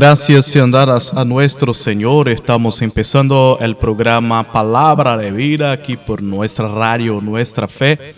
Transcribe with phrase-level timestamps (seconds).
[0.00, 2.30] Gracias sean dadas a nuestro Señor.
[2.30, 8.14] Estamos empezando el programa Palabra de Vida aquí por nuestra radio, nuestra fe.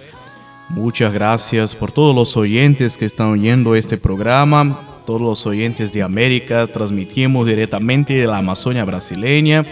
[0.69, 6.05] Muchas gracias por todos los oyentes que están oyendo este programa, todos los oyentes de
[6.05, 6.69] América.
[6.69, 9.67] Transmitimos directamente de la Amazonia brasileña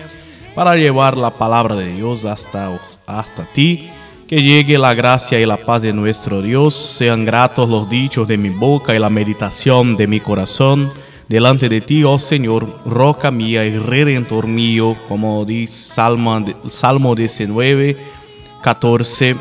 [0.57, 2.77] para llevar la palabra de Dios hasta,
[3.07, 3.89] hasta ti.
[4.27, 6.75] Que llegue la gracia y la paz de nuestro Dios.
[6.75, 10.91] Sean gratos los dichos de mi boca y la meditación de mi corazón.
[11.31, 17.97] Delante de ti, oh Señor, roca mía y redentor mío, como dice Salmo, Salmo 19,
[18.61, 19.37] 14.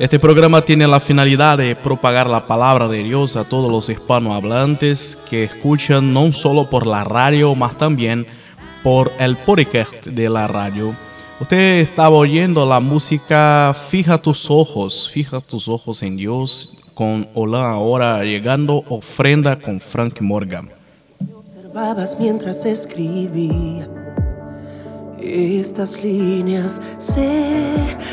[0.00, 5.16] Este programa tiene la finalidad de propagar la palabra de Dios a todos los hispanohablantes
[5.30, 8.26] que escuchan no solo por la radio, más también
[8.82, 10.96] por el podcast de la radio.
[11.38, 17.70] Usted estaba oyendo la música Fija tus ojos, fija tus ojos en Dios con Hola
[17.70, 20.68] ahora llegando ofrenda con Frank Morgan.
[21.34, 23.88] observabas mientras escribía
[25.18, 26.82] estas líneas.
[26.98, 27.72] Sé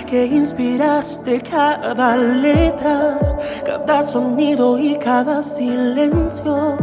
[0.10, 3.20] que inspiraste cada letra,
[3.66, 6.78] cada sonido y cada silencio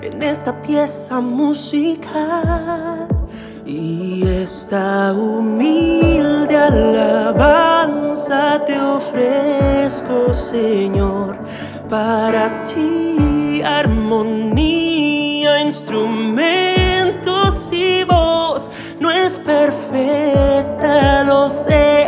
[0.00, 3.06] en esta pieza musical.
[3.66, 8.00] Y esta humilde alabanza
[8.66, 11.38] te ofrezco, Señor,
[11.90, 18.70] para ti armonía, instrumentos y voz.
[19.00, 22.06] No es perfecta, lo sé.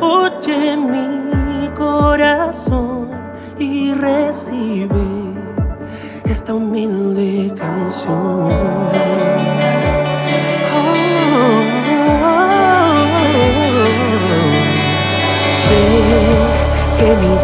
[0.00, 3.10] Oye mi corazón
[3.58, 5.00] y recibe
[6.24, 8.99] esta humilde canción.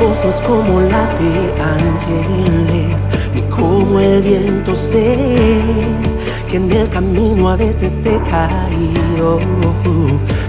[0.01, 4.75] Voz no es como la de ángeles, ni como el viento.
[4.75, 5.17] Sé
[6.49, 9.39] que en el camino a veces he caído.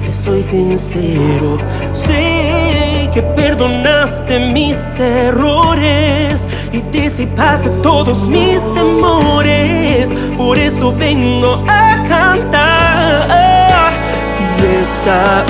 [0.06, 1.58] Te soy sincero,
[1.92, 10.14] sé que perdonaste mis errores y disipaste todos mis temores.
[10.38, 13.94] Por eso vengo a cantar
[14.40, 15.44] y esta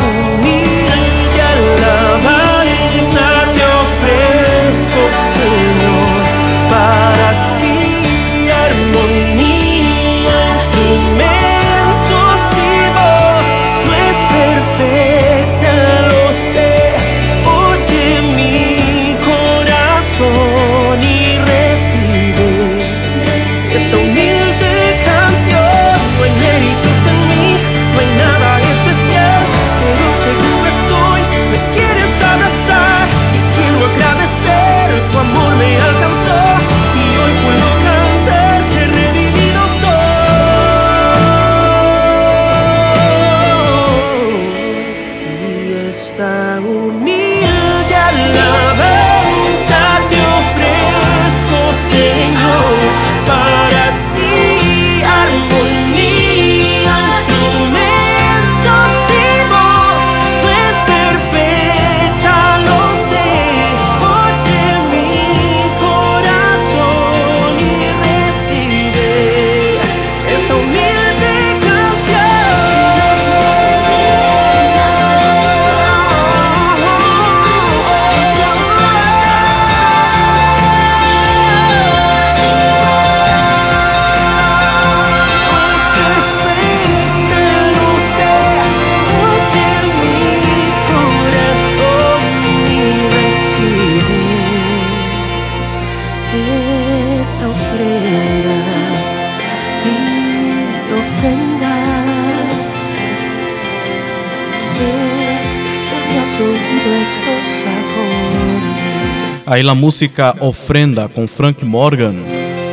[109.57, 112.23] Ahí la música Ofrenda con Frank Morgan,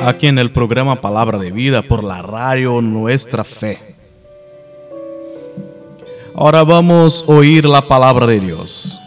[0.05, 3.79] aquí en el programa Palabra de Vida por la radio Nuestra Fe.
[6.35, 9.01] Ahora vamos a oír la palabra de Dios.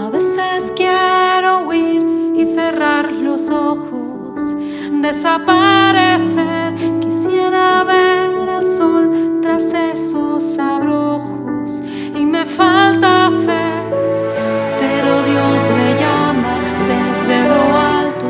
[0.00, 2.00] A veces quiero huir
[2.36, 4.40] y cerrar los ojos,
[5.02, 6.55] desaparecer
[8.76, 11.82] tras esos abrojos
[12.14, 13.72] y me falta fe,
[14.78, 16.54] pero Dios me llama
[16.86, 18.26] desde lo alto.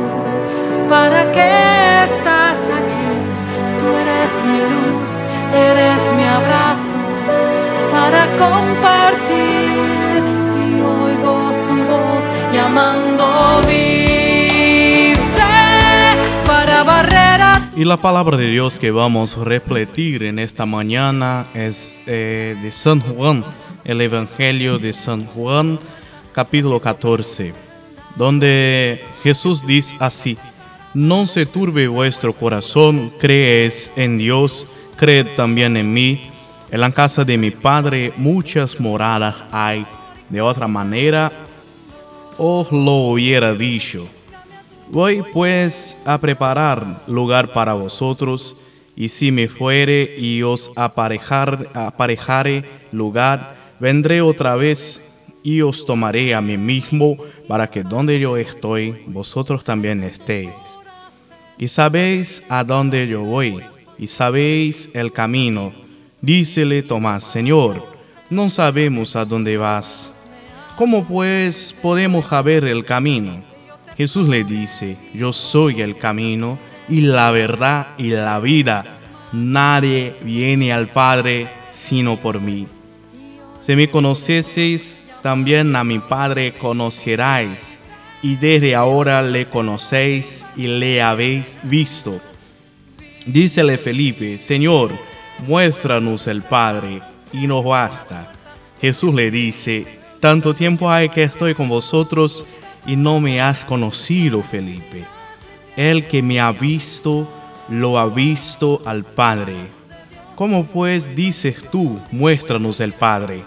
[0.88, 3.08] ¿Para qué estás aquí?
[3.80, 5.10] Tú eres mi luz,
[5.52, 6.96] eres mi abrazo
[7.90, 10.22] para compartir
[10.64, 15.16] y oigo su voz llamando vive
[16.46, 22.02] para barrera Y la palabra de Dios que vamos a repetir en esta mañana es
[22.06, 23.44] eh, de San Juan,
[23.84, 25.78] el Evangelio de San Juan,
[26.32, 27.52] capítulo 14,
[28.16, 30.38] donde Jesús dice así,
[30.94, 36.30] no se turbe vuestro corazón, crees en Dios, creed también en mí.
[36.70, 39.84] En la casa de mi Padre muchas moradas hay,
[40.30, 41.30] de otra manera
[42.38, 44.08] os lo hubiera dicho.
[44.88, 48.56] Voy pues a preparar lugar para vosotros,
[48.94, 56.34] y si me fuere y os aparejar, aparejare lugar, vendré otra vez y os tomaré
[56.34, 57.16] a mí mismo,
[57.48, 60.50] para que donde yo estoy, vosotros también estéis.
[61.58, 63.60] Y sabéis a dónde yo voy,
[63.98, 65.72] y sabéis el camino.
[66.20, 67.82] Dícele Tomás, Señor,
[68.30, 70.24] no sabemos a dónde vas.
[70.76, 73.55] ¿Cómo pues podemos saber el camino?
[73.96, 76.58] Jesús le dice, yo soy el camino
[76.88, 78.84] y la verdad y la vida.
[79.32, 82.66] Nadie viene al Padre sino por mí.
[83.60, 87.80] Si me conocieseis, también a mi Padre conoceráis,
[88.22, 92.20] y desde ahora le conocéis y le habéis visto.
[93.24, 94.92] Dícele Felipe, Señor,
[95.46, 97.00] muéstranos el Padre,
[97.32, 98.32] y nos basta.
[98.80, 99.86] Jesús le dice,
[100.20, 102.44] tanto tiempo hay que estoy con vosotros
[102.86, 105.04] y no me has conocido, Felipe.
[105.76, 107.28] El que me ha visto,
[107.68, 109.66] lo ha visto al Padre.
[110.34, 113.42] ¿Cómo pues dices tú, muéstranos el Padre?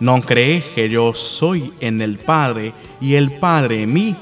[0.00, 4.16] ¿No crees que yo soy en el Padre y el Padre en mí?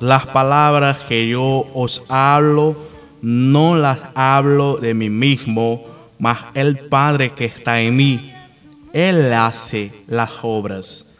[0.00, 2.76] Las palabras que yo os hablo,
[3.20, 5.82] no las hablo de mí mismo,
[6.18, 8.32] mas el Padre que está en mí,
[8.92, 11.18] Él hace las obras.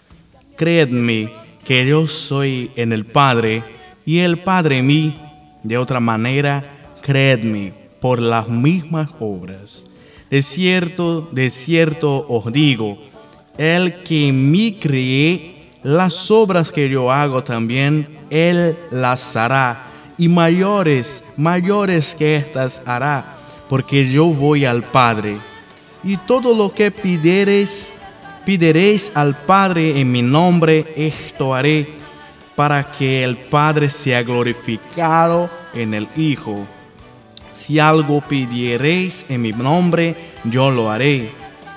[0.57, 1.33] Creedme
[1.65, 3.65] que yo soy en el Padre
[4.05, 5.19] y el Padre en mí.
[5.63, 6.65] De otra manera,
[7.03, 9.87] creedme por las mismas obras.
[10.31, 12.99] De cierto, de cierto os digo,
[13.57, 19.87] el que en mí cree, las obras que yo hago también, él las hará.
[20.19, 23.37] Y mayores, mayores que estas hará,
[23.69, 25.39] porque yo voy al Padre.
[26.03, 27.95] Y todo lo que pidiereis,
[28.45, 31.89] pediréis al Padre en mi nombre, esto haré,
[32.55, 36.67] para que el Padre sea glorificado en el Hijo.
[37.53, 41.31] Si algo pidiereis en mi nombre, yo lo haré.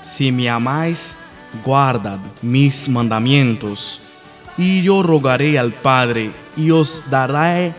[0.04, 1.18] Si me amáis,
[1.64, 4.02] guardad mis mandamientos.
[4.58, 7.74] Y yo rogaré al Padre, y os daré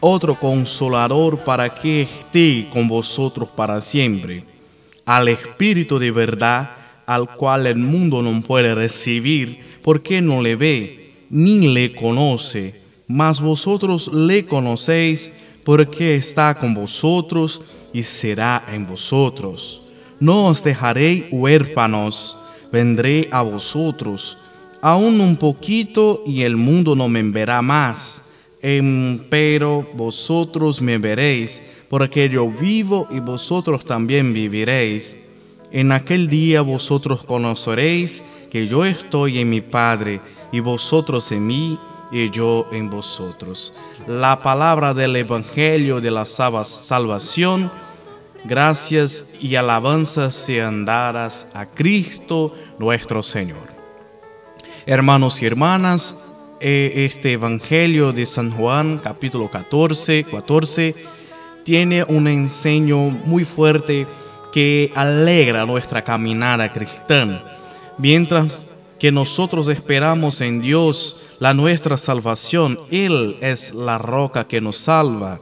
[0.00, 4.44] otro consolador para que esté con vosotros para siempre,
[5.06, 6.70] al Espíritu de verdad,
[7.06, 13.40] al cual el mundo no puede recibir, porque no le ve, ni le conoce, mas
[13.40, 15.32] vosotros le conocéis,
[15.64, 17.60] porque está con vosotros
[17.92, 19.82] y será en vosotros.
[20.18, 22.36] No os dejaré huérfanos,
[22.72, 24.38] vendré a vosotros.
[24.80, 28.28] Aún un poquito y el mundo no me verá más.
[28.60, 35.31] Pero vosotros me veréis, porque yo vivo y vosotros también viviréis.
[35.72, 40.20] En aquel día vosotros conoceréis que yo estoy en mi Padre,
[40.52, 41.78] y vosotros en mí,
[42.12, 43.72] y yo en vosotros.
[44.06, 47.70] La palabra del Evangelio de la salvación.
[48.44, 53.62] Gracias y alabanzas sean dadas a Cristo nuestro Señor.
[54.84, 60.94] Hermanos y hermanas, este Evangelio de San Juan, capítulo 14, 14,
[61.64, 64.06] tiene un enseño muy fuerte
[64.52, 67.42] que alegra nuestra caminada cristiana.
[67.98, 68.66] Mientras
[68.98, 75.40] que nosotros esperamos en Dios la nuestra salvación, Él es la roca que nos salva.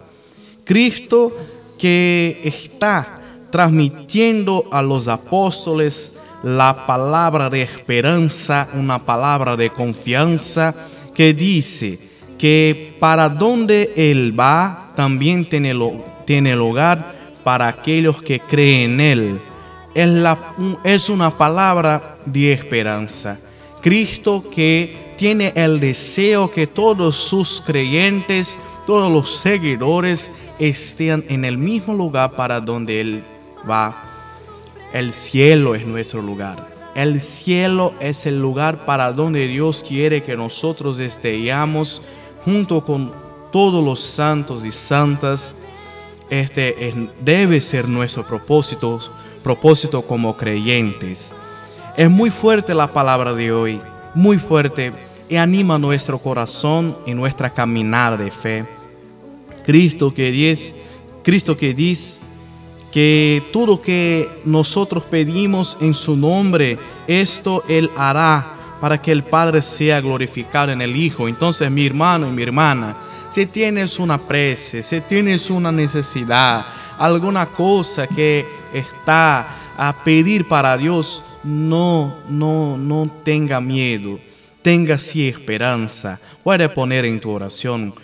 [0.64, 1.36] Cristo
[1.78, 10.74] que está transmitiendo a los apóstoles la palabra de esperanza, una palabra de confianza
[11.14, 11.98] que dice
[12.38, 19.00] que para donde Él va también tiene, lo, tiene lugar para aquellos que creen en
[19.00, 19.40] Él.
[20.84, 23.38] Es, una palabra de esperanza.
[23.82, 28.56] Cristo que tiene el deseo que todos sus creyentes,
[28.86, 33.24] todos los seguidores estén en el mismo lugar para donde Él
[33.68, 34.04] va.
[34.92, 36.68] El cielo es nuestro lugar.
[36.94, 42.02] El cielo es el lugar para donde Dios quiere que nosotros estemos
[42.44, 43.12] junto con
[43.52, 45.54] todos los santos y santas.
[46.30, 48.98] Este debe ser nuestro propósito,
[49.42, 51.34] propósito como creyentes.
[51.96, 53.80] Es muy fuerte la palabra de hoy,
[54.14, 54.92] muy fuerte
[55.28, 58.64] y anima nuestro corazón y nuestra caminada de fe.
[59.66, 60.74] Cristo que dice,
[61.22, 62.20] Cristo que dice
[62.92, 69.62] que todo que nosotros pedimos en su nombre, esto Él hará para que el Padre
[69.62, 71.28] sea glorificado en el Hijo.
[71.28, 72.96] Entonces, mi hermano y mi hermana,
[73.30, 76.66] si tienes una prece, si tienes una necesidad,
[76.98, 79.46] alguna cosa que está
[79.76, 84.18] a pedir para Dios, no, no, no tenga miedo.
[84.62, 86.20] Tenga sí esperanza.
[86.44, 87.94] Puede poner en tu oración.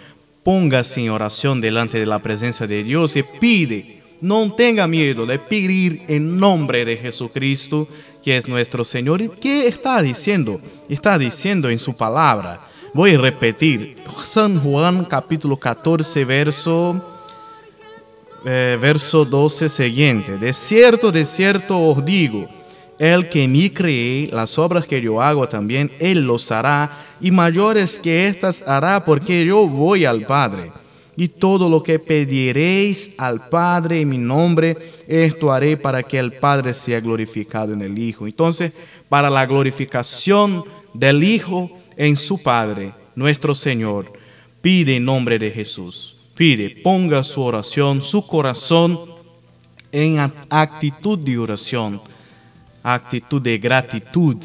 [0.43, 5.39] Póngase en oración delante de la presencia de Dios y pide no tenga miedo de
[5.39, 7.87] pedir en nombre de Jesucristo,
[8.25, 9.39] que es nuestro Señor.
[9.39, 10.61] ¿Qué está diciendo?
[10.89, 12.67] Está diciendo en su palabra.
[12.95, 13.97] Voy a repetir.
[14.25, 17.05] San Juan capítulo 14, verso,
[18.45, 20.39] eh, verso 12 siguiente.
[20.39, 22.47] De cierto, de cierto os digo,
[22.99, 26.91] el que me cree, las obras que yo hago también, él los hará,
[27.21, 30.73] y mayores que estas hará, porque yo voy al Padre
[31.17, 34.77] y todo lo que pediréis al Padre en mi nombre,
[35.09, 38.27] esto haré para que el Padre sea glorificado en el Hijo.
[38.27, 38.79] Entonces,
[39.09, 40.63] para la glorificación
[40.93, 44.13] del Hijo en su Padre, nuestro Señor,
[44.61, 46.17] pide en nombre de Jesús.
[46.35, 49.01] Pide, ponga su oración, su corazón
[49.91, 50.19] en
[50.51, 52.01] actitud de oración,
[52.83, 54.37] actitud de gratitud,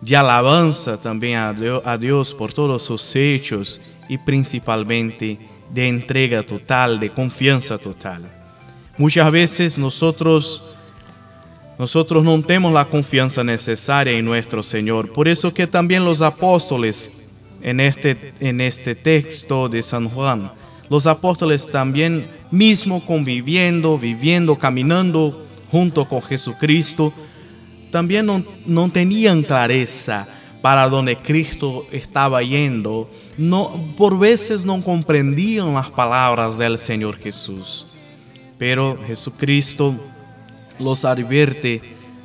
[0.00, 5.38] de alabanza también a Dios por todos sus hechos y principalmente
[5.72, 8.22] de entrega total, de confianza total.
[8.98, 10.74] Muchas veces nosotros
[11.82, 15.12] nosotros no tenemos la confianza necesaria en nuestro Señor.
[15.12, 17.10] Por eso que también los apóstoles
[17.60, 20.52] en este, en este texto de San Juan,
[20.88, 27.12] los apóstoles también mismo conviviendo, viviendo, caminando junto con Jesucristo,
[27.90, 28.26] también
[28.64, 30.28] no, tenían clareza
[30.60, 37.86] para donde Cristo estaba yendo, no, por veces no comprendían las palabras del Señor Jesús.
[38.56, 39.96] Pero Jesucristo
[40.82, 41.80] los advierte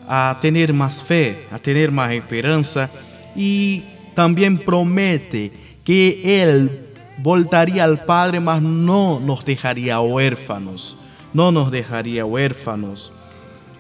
[0.08, 2.90] a tener más fe, a tener más esperanza
[3.36, 3.84] y
[4.14, 5.52] también promete
[5.84, 6.88] que Él
[7.18, 10.98] voltaría al Padre, mas no nos dejaría huérfanos,
[11.34, 13.12] no nos dejaría huérfanos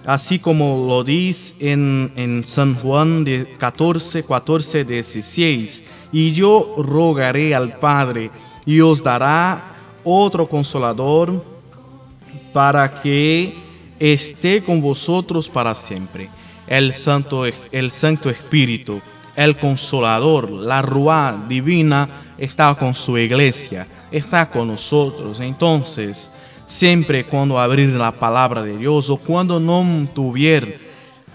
[0.07, 5.83] así como lo dice en, San Juan de 14, 14, 16.
[6.13, 8.31] Y yo rogaré al Padre
[8.65, 9.61] y os dará
[10.05, 11.43] otro consolador
[12.53, 13.53] para que
[13.99, 16.29] esté con vosotros para siempre.
[16.67, 19.01] El Santo, el Santo Espíritu,
[19.35, 25.39] el Consolador, la Ruá divina, está con su iglesia, está con nosotros.
[25.39, 26.29] Entonces,
[26.67, 30.81] Siempre cuando abrir la palabra de Dios o cuando no tuvier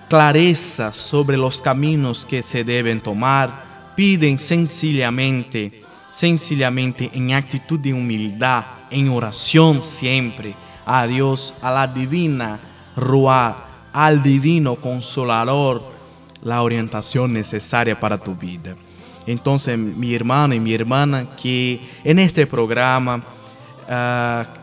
[0.07, 8.63] clareza sobre los caminos que se deben tomar, piden sencillamente, sencillamente en actitud de humildad,
[8.91, 10.55] en oración siempre
[10.87, 12.61] a Dios, a la divina
[12.97, 15.83] Ruá, al divino consolador,
[16.43, 18.75] la orientación necesaria para tu vida.
[19.27, 23.23] Entonces, mi hermano y mi hermana, que en este programa
[23.89, 24.63] uh,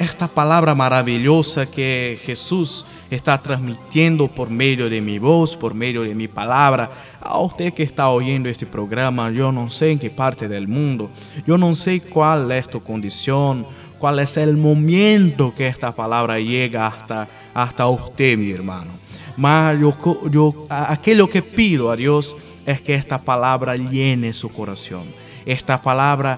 [0.00, 6.14] esta palabra maravillosa que Jesús está transmitiendo por medio de mi voz, por medio de
[6.14, 6.90] mi palabra.
[7.20, 11.10] A usted que está oyendo este programa, yo no sé en qué parte del mundo,
[11.46, 13.66] yo no sé cuál es tu condición,
[14.02, 18.90] cuál es el momento que esta palabra llega hasta, hasta usted, mi hermano.
[19.36, 19.96] Mas yo,
[20.28, 25.04] yo, aquello que pido a Dios es que esta palabra llene su corazón.
[25.46, 26.36] Esta palabra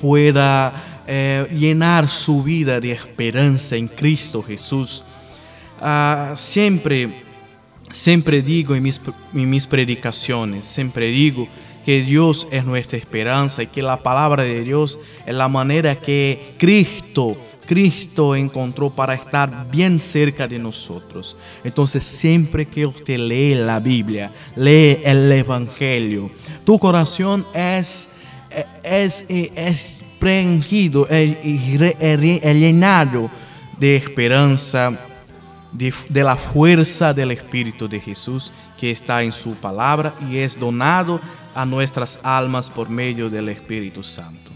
[0.00, 5.02] pueda eh, llenar su vida de esperanza en Cristo Jesús.
[5.80, 7.24] Ah, siempre,
[7.90, 9.00] siempre digo en mis,
[9.34, 11.48] en mis predicaciones, siempre digo
[11.84, 16.54] que Dios es nuestra esperanza y que la palabra de Dios es la manera que
[16.58, 17.36] Cristo
[17.70, 21.36] Cristo encontró para estar bien cerca de nosotros.
[21.62, 26.32] Entonces siempre que usted lee la Biblia, lee el Evangelio,
[26.64, 28.16] tu corazón es,
[28.82, 30.02] es, es
[31.12, 31.78] y
[32.58, 33.30] llenado
[33.78, 34.92] de esperanza,
[35.72, 41.20] de, la fuerza del Espíritu de Jesús que está en su palabra y es donado
[41.54, 44.50] a nuestras almas por medio del Espíritu Santo.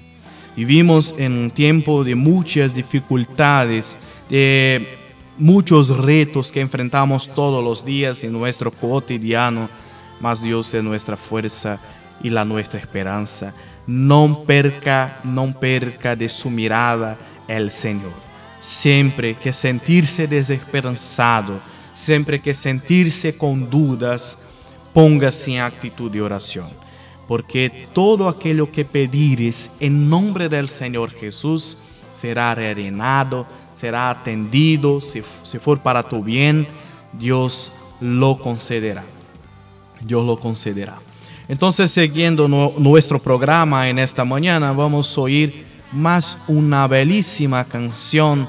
[0.57, 3.97] Vivimos en un tiempo de muchas dificultades,
[4.31, 4.87] de
[5.39, 9.69] muchos retos que enfrentamos todos los días en nuestro cotidiano,
[10.21, 11.81] mas Dios es nuestra fuerza
[12.23, 13.53] y la nuestra esperanza.
[13.87, 17.19] No perca, no perca de su mirada
[17.49, 18.24] el Señor.
[18.65, 21.61] Sempre que sentir-se desesperançado,
[21.95, 24.39] sempre que sentir-se com dúvidas,
[24.95, 26.71] ponga-se em atitude de oração.
[27.29, 31.77] Porque todo aquilo que pedires em nome do Senhor Jesus
[32.15, 36.67] será reivinado, será atendido, se, se for para tu bem,
[37.13, 39.05] Deus lo concederá.
[40.01, 40.97] Deus lo concederá.
[41.51, 48.49] Então, seguindo no, nosso programa en esta mañana, vamos a oír más una bellísima canción,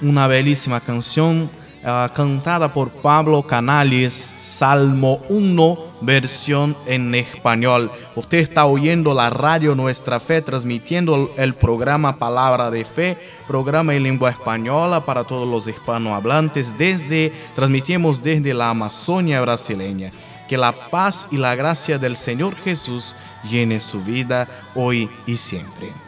[0.00, 1.50] una bellísima canción
[1.82, 7.90] uh, cantada por Pablo Canales, Salmo 1, versión en español.
[8.14, 14.04] Usted está oyendo la radio Nuestra Fe, transmitiendo el programa Palabra de Fe, programa en
[14.04, 20.12] lengua española para todos los hispanohablantes, desde, transmitimos desde la Amazonia brasileña.
[20.48, 23.16] Que la paz y la gracia del Señor Jesús
[23.48, 26.03] llene su vida hoy y siempre.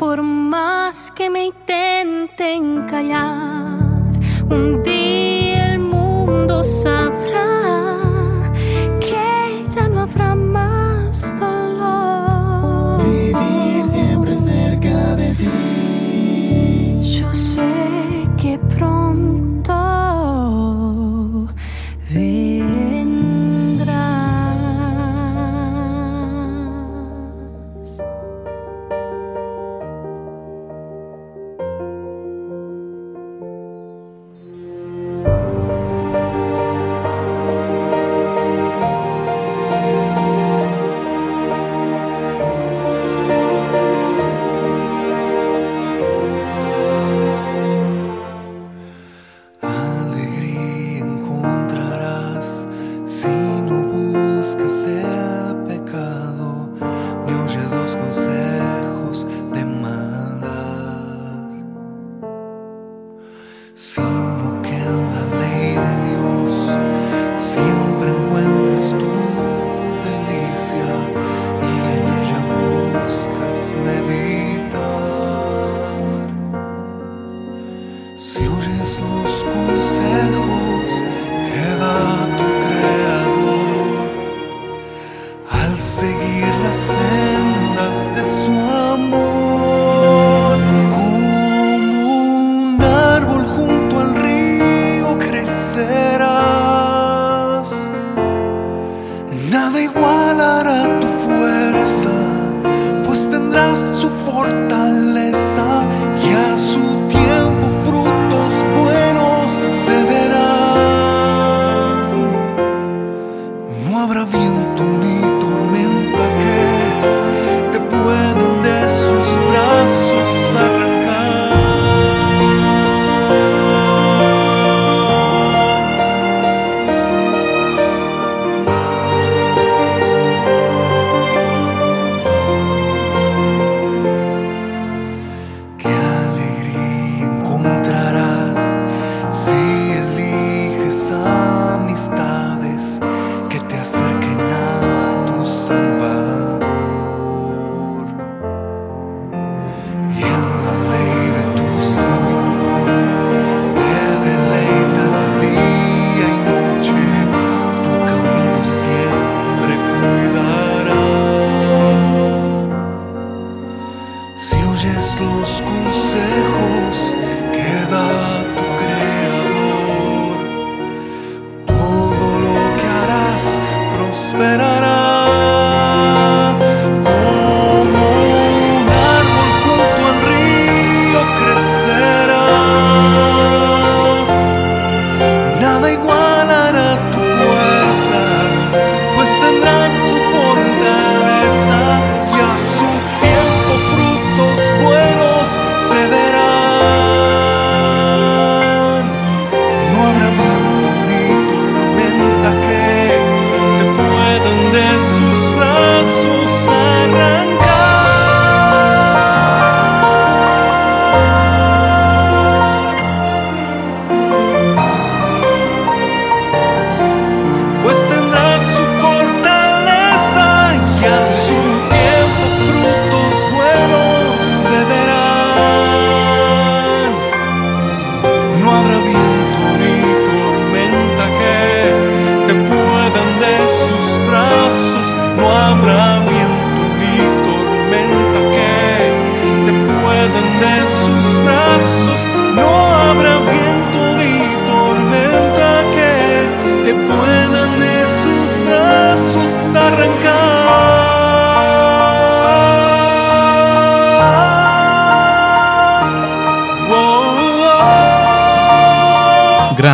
[0.00, 3.78] Por más que me intenten callar,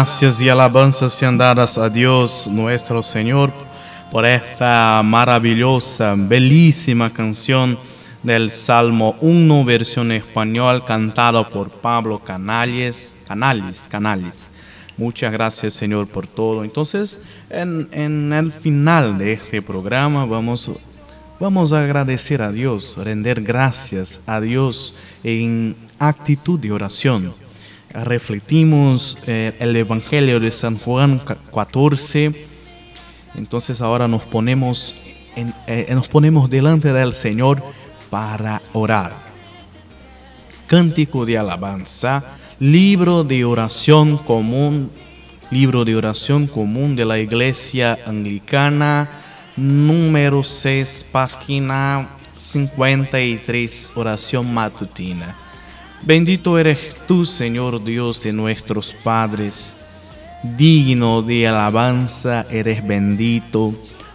[0.06, 3.52] Gracias y alabanzas sean dadas a Dios nuestro Señor
[4.12, 7.76] por esta maravillosa, bellísima canción
[8.22, 14.48] del Salmo 1, versión español, cantada por Pablo Canales, Canales, Canales.
[14.96, 16.62] Muchas gracias Señor por todo.
[16.62, 17.18] Entonces,
[17.50, 20.70] en, en el final de este programa vamos,
[21.40, 27.45] vamos a agradecer a Dios, render gracias a Dios en actitud de oración
[28.04, 31.20] refletimos eh, el Evangelio de San Juan
[31.54, 32.32] 14.
[33.36, 34.94] Entonces ahora nos ponemos,
[35.66, 37.62] eh, nos ponemos delante del Señor
[38.10, 39.14] para orar.
[40.66, 42.24] Cántico de alabanza,
[42.58, 44.90] libro de oración común,
[45.50, 49.08] libro de oración común de la Iglesia Anglicana,
[49.56, 55.45] número 6, página 53, oración matutina.
[56.06, 59.78] Bendito eres tú, Señor Dios de nuestros padres,
[60.56, 63.74] digno de alabanza eres bendito,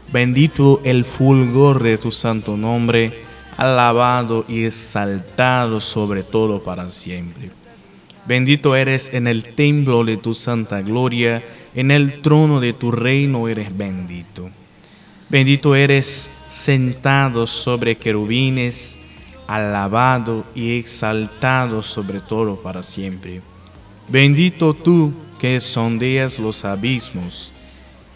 [0.09, 3.25] bendito el fulgor de tu santo nombre,
[3.57, 7.51] alabado y exaltado sobre todo para siempre.
[8.25, 11.43] Bendito eres en el templo de tu santa gloria,
[11.75, 14.49] en el trono de tu reino eres bendito.
[15.27, 19.00] Bendito eres sentado sobre querubines,
[19.51, 23.41] alabado y exaltado sobre todo para siempre.
[24.07, 27.51] Bendito tú que sondeas los abismos,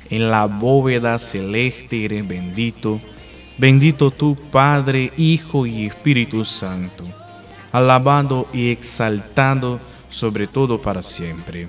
[0.09, 3.01] en la bóveda celeste eres bendito.
[3.57, 7.03] Bendito tú, Padre, Hijo y Espíritu Santo,
[7.71, 11.67] alabado y exaltado sobre todo para siempre.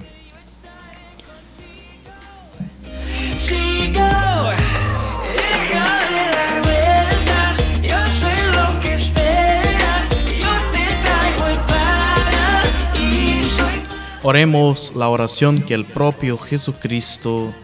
[14.29, 17.55] Oremos la oración que el propio Jesucristo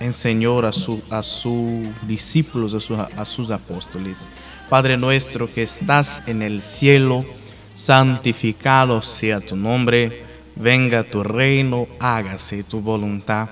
[0.00, 1.00] enseñó a, sus
[2.02, 4.28] discípulos, a, sus apóstoles.
[4.68, 7.24] Padre nuestro que estás en el cielo,
[7.72, 13.48] santificado sea tu nombre, venga tu reino, hágase tu voluntad,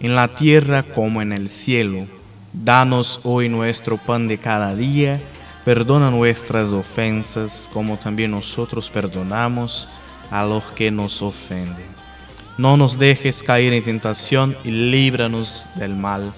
[0.00, 2.06] en la tierra como en el cielo.
[2.52, 5.22] Danos hoy nuestro pan de cada día,
[5.64, 9.88] perdona nuestras ofensas como también nosotros perdonamos
[10.32, 11.91] a los que nos ofenden.
[12.62, 16.32] No nos dejes caer en tentación y líbranos del mal,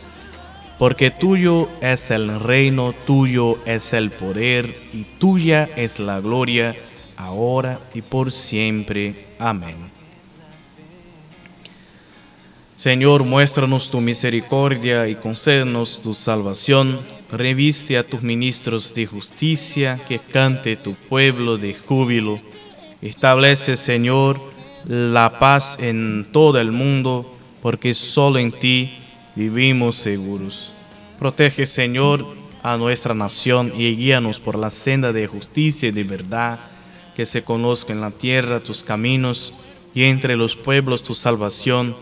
[0.79, 6.75] porque tuyo es el reino, tuyo es el poder y tuya es la gloria,
[7.19, 9.27] ahora y por siempre.
[9.39, 9.77] Amén.
[12.75, 17.01] Señor, muéstranos tu misericordia y concédenos tu salvación.
[17.31, 22.41] Reviste a tus ministros de justicia, que cante tu pueblo de júbilo
[23.05, 24.41] Establece, Señor,
[24.87, 27.31] la paz en todo el mundo,
[27.63, 28.93] porque solo en ti
[29.35, 30.73] vivimos seguros.
[31.19, 32.27] Protege, Señor,
[32.63, 36.61] a nuestra nación y guíanos por la senda de justicia y de verdad,
[37.15, 39.53] que se conozca en la tierra tus caminos
[39.95, 41.97] y entre los pueblos tu salvación.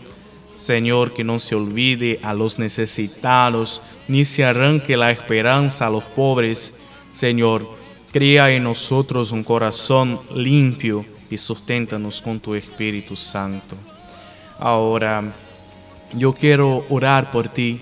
[0.55, 6.03] Señor, que no se olvide a los necesitados, ni se arranque la esperanza a los
[6.03, 6.73] pobres.
[7.11, 7.67] Señor,
[8.13, 13.75] Crea en nosotros un corazón limpio y susténtanos con tu Espíritu Santo.
[14.59, 15.23] Ahora,
[16.13, 17.81] yo quiero orar por ti,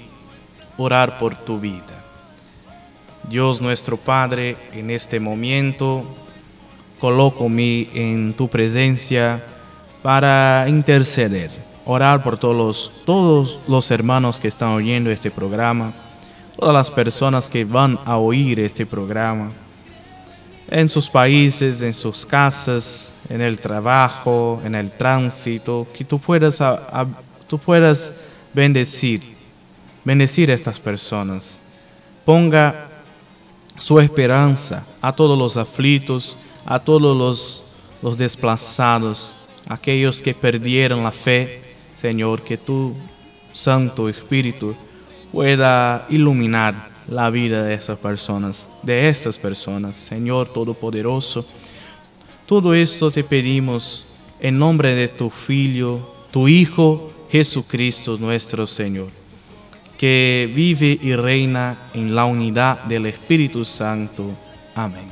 [0.78, 2.02] orar por tu vida.
[3.28, 6.06] Dios nuestro Padre, en este momento
[7.02, 9.44] coloco mí en tu presencia
[10.02, 11.52] para interceder,
[11.86, 15.94] orar por todos los, todos los hermanos que están oyendo este programa,
[16.58, 19.52] todas las personas que van a oír este programa
[20.72, 26.62] en sus países, en sus casas, en el trabajo, en el tránsito, que tú puedas,
[27.48, 28.14] tú puedas
[28.54, 29.22] bendecir,
[30.04, 31.60] bendecir a estas personas.
[32.26, 32.90] Ponga
[33.78, 39.34] su esperanza a todos los aflitos, a todos los, los desplazados,
[39.68, 41.62] aquellos que perdieron la fe,
[41.96, 42.96] Señor, que tu
[43.54, 44.76] Santo Espíritu
[45.32, 51.46] pueda iluminar la vida de estas personas, de estas personas, Señor Todopoderoso.
[52.52, 54.04] Todo esto te pedimos
[54.42, 59.08] en nombre de tu Hijo, tu Hijo Jesucristo nuestro Señor,
[59.98, 64.32] que vive y reina en la unidad del Espíritu Santo.
[64.76, 65.06] Amén.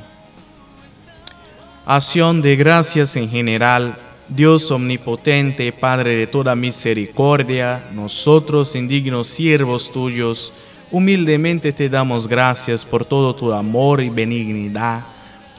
[1.86, 3.96] Acción de gracias en general.
[4.28, 10.52] Dios omnipotente, Padre de toda misericordia, nosotros indignos siervos tuyos,
[10.92, 15.04] Humildemente te damos gracias por todo tu amor y benignidad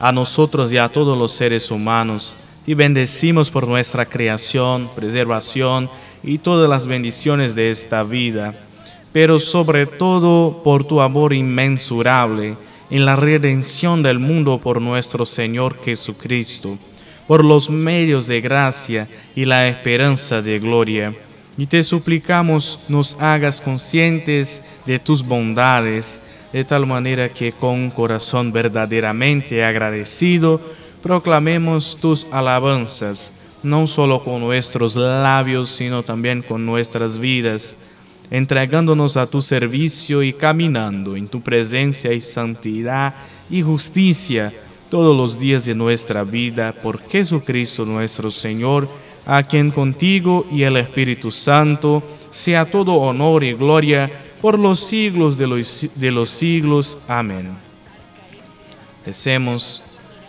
[0.02, 2.36] a nosotros y a todos los seres humanos.
[2.66, 5.88] Y bendecimos por nuestra creación, preservación
[6.24, 8.52] y todas las bendiciones de esta vida,
[9.12, 12.56] pero sobre todo por tu amor inmensurable
[12.90, 16.76] en la redención del mundo por nuestro Señor Jesucristo,
[17.28, 21.14] por los medios de gracia y la esperanza de gloria.
[21.56, 26.20] Y te suplicamos nos hagas conscientes de tus bondades,
[26.52, 30.60] de tal manera que con corazón verdaderamente agradecido
[31.02, 37.74] proclamemos tus alabanzas, no solo con nuestros labios, sino también con nuestras vidas,
[38.30, 43.14] entregándonos a tu servicio y caminando en tu presencia y santidad
[43.50, 44.52] y justicia
[44.90, 48.88] todos los días de nuestra vida por Jesucristo nuestro Señor,
[49.24, 54.10] a quien contigo y el Espíritu Santo sea todo honor y gloria
[54.42, 56.98] por los siglos de los, de los siglos.
[57.06, 57.50] Amén.
[59.06, 59.84] Decemos,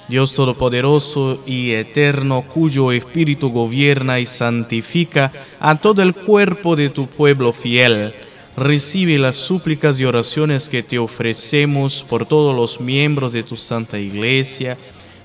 [0.07, 7.07] Dios Todopoderoso y Eterno, cuyo Espíritu gobierna y santifica a todo el cuerpo de tu
[7.07, 8.13] pueblo fiel,
[8.55, 13.97] recibe las súplicas y oraciones que te ofrecemos por todos los miembros de tu Santa
[13.97, 14.77] Iglesia,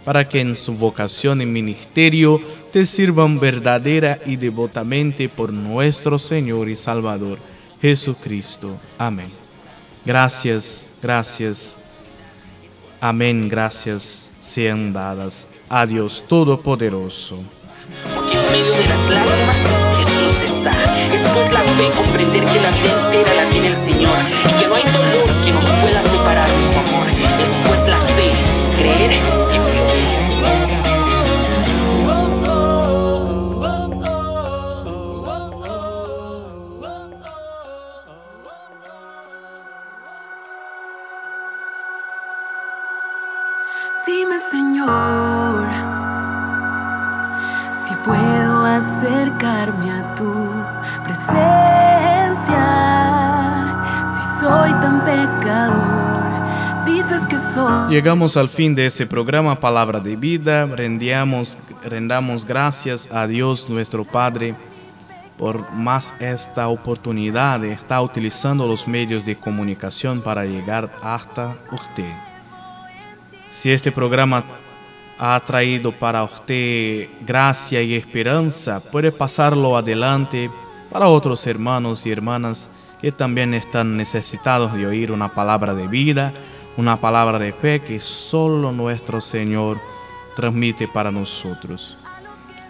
[0.06, 2.40] para que en su vocación y ministerio
[2.72, 7.38] te sirvan verdadera y devotamente por nuestro Señor y Salvador
[7.80, 8.78] Jesucristo.
[8.98, 9.32] Amén.
[10.04, 11.78] Gracias, gracias.
[13.00, 17.38] Amén, gracias sean dadas a Dios Todopoderoso.
[18.14, 19.56] Porque en medio de las lágrimas
[19.98, 21.14] Jesús está.
[21.14, 24.37] Esto es la fe, comprender que la vida entera la tiene el Señor
[49.58, 50.32] a tu
[51.02, 51.34] presencia,
[54.06, 57.90] si soy tan pecador, dices que soy.
[57.90, 60.64] Llegamos al fin de este programa Palabra de Vida.
[60.66, 64.54] Rendamos, rendamos gracias a Dios nuestro Padre
[65.36, 72.12] por más esta oportunidad estar utilizando los medios de comunicación para llegar hasta usted.
[73.50, 74.44] Si este programa
[75.18, 80.50] ha traído para usted gracia y esperanza, puede pasarlo adelante
[80.90, 86.32] para otros hermanos y hermanas que también están necesitados de oír una palabra de vida,
[86.76, 89.78] una palabra de fe que solo nuestro Señor
[90.36, 91.96] transmite para nosotros.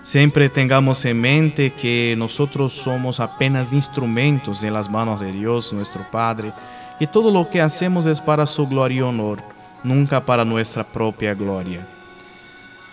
[0.00, 6.02] Siempre tengamos en mente que nosotros somos apenas instrumentos en las manos de Dios, nuestro
[6.10, 6.52] Padre,
[6.98, 9.42] y todo lo que hacemos es para su gloria y honor,
[9.84, 11.86] nunca para nuestra propia gloria.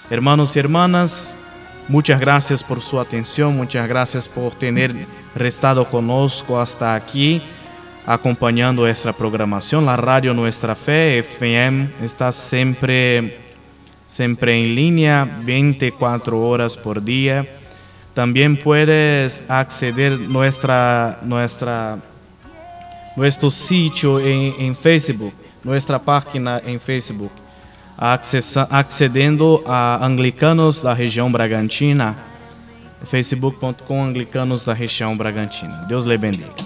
[0.08, 1.40] Hermanos y hermanas,
[1.88, 4.94] muchas gracias por su atención, muchas gracias por tener
[5.34, 7.42] restado conosco hasta aquí,
[8.06, 9.84] acompañando nuestra programación.
[9.84, 13.40] La radio Nuestra Fe, FM, está siempre,
[14.06, 17.48] siempre en línea, 24 horas por día.
[18.14, 21.98] También puedes acceder nuestra, nuestra,
[23.16, 27.32] nuestro sitio en, en Facebook, nuestra página en Facebook
[27.98, 32.18] accedendo a Anglicanos da região Bragantina,
[33.06, 35.86] facebook.com Anglicanos da região Bragantina.
[35.88, 36.65] Deus lhe bendiga.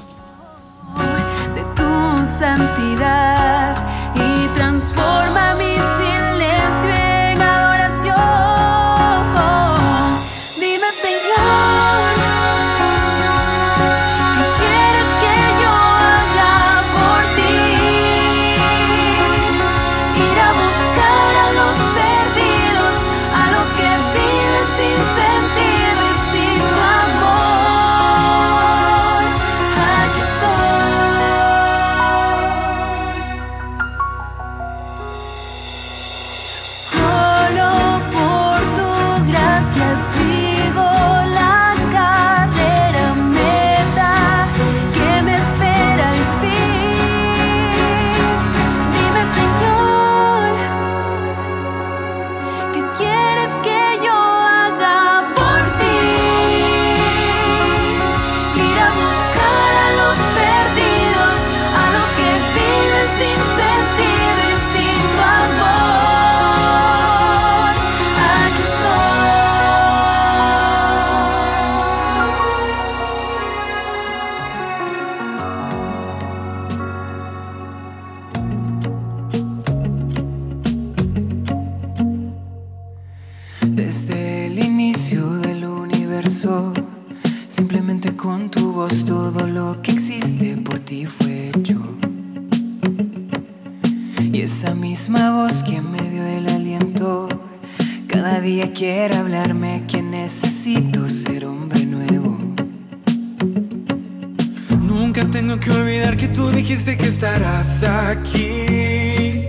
[106.39, 109.43] Tú dijiste que estarás aquí.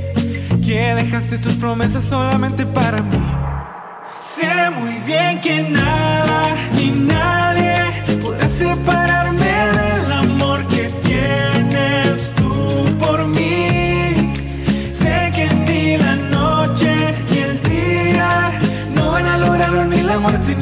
[0.66, 3.22] Que dejaste tus promesas solamente para mí.
[4.18, 6.40] Sé muy bien que nada
[6.74, 7.76] ni nadie
[8.20, 12.52] podrá separarme del amor que tienes tú
[12.98, 14.32] por mí.
[15.00, 16.92] Sé que ni la noche
[17.30, 18.58] ni el día
[18.96, 20.56] no van a lograrlo ni la muerte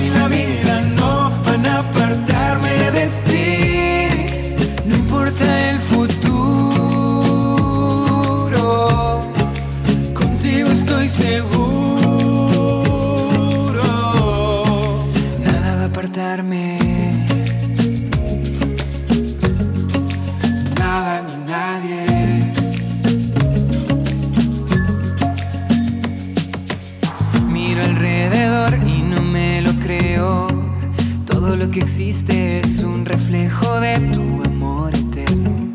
[31.80, 35.72] existe es un reflejo de tu amor eterno.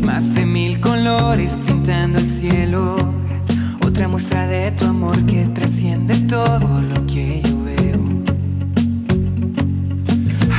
[0.00, 2.96] Más de mil colores pintando el cielo.
[3.84, 8.00] Otra muestra de tu amor que trasciende todo lo que yo veo.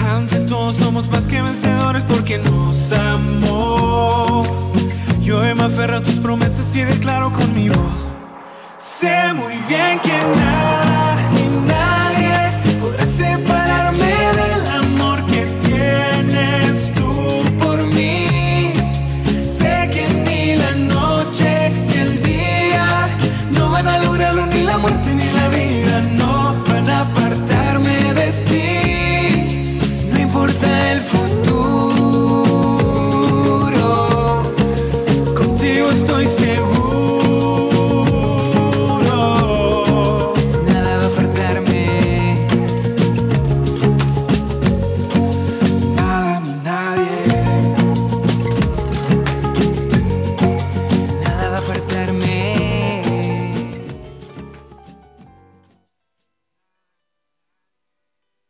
[0.10, 4.42] Ante todo somos más que vencedores porque nos amó.
[5.22, 8.14] Yo me aferro a tus promesas y declaro con mi voz.
[8.78, 11.05] Sé muy bien que nada